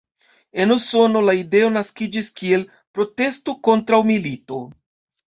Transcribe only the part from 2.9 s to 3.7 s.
protesto